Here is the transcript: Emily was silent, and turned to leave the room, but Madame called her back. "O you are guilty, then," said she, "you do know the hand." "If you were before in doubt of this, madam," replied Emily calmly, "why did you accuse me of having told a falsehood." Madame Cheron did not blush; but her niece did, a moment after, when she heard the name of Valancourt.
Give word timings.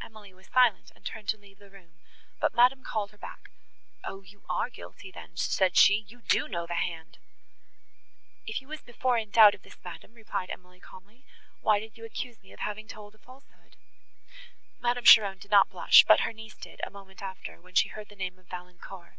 Emily 0.00 0.32
was 0.32 0.46
silent, 0.46 0.92
and 0.94 1.04
turned 1.04 1.26
to 1.30 1.36
leave 1.36 1.58
the 1.58 1.68
room, 1.70 1.98
but 2.40 2.54
Madame 2.54 2.84
called 2.84 3.10
her 3.10 3.18
back. 3.18 3.50
"O 4.04 4.22
you 4.22 4.44
are 4.48 4.70
guilty, 4.70 5.10
then," 5.10 5.36
said 5.36 5.76
she, 5.76 6.04
"you 6.06 6.20
do 6.28 6.46
know 6.46 6.66
the 6.68 6.76
hand." 6.76 7.18
"If 8.46 8.60
you 8.60 8.68
were 8.68 8.78
before 8.86 9.18
in 9.18 9.30
doubt 9.30 9.56
of 9.56 9.62
this, 9.62 9.76
madam," 9.84 10.14
replied 10.14 10.50
Emily 10.50 10.78
calmly, 10.78 11.24
"why 11.62 11.80
did 11.80 11.96
you 11.98 12.04
accuse 12.04 12.40
me 12.44 12.52
of 12.52 12.60
having 12.60 12.86
told 12.86 13.16
a 13.16 13.18
falsehood." 13.18 13.74
Madame 14.78 15.02
Cheron 15.02 15.38
did 15.38 15.50
not 15.50 15.70
blush; 15.70 16.04
but 16.06 16.20
her 16.20 16.32
niece 16.32 16.54
did, 16.54 16.80
a 16.84 16.88
moment 16.90 17.20
after, 17.20 17.60
when 17.60 17.74
she 17.74 17.88
heard 17.88 18.08
the 18.08 18.14
name 18.14 18.38
of 18.38 18.46
Valancourt. 18.46 19.16